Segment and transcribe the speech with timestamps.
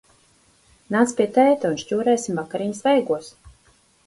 [0.95, 3.31] Nāc pie tēta, un šķūrēsim vakariņas vaigos!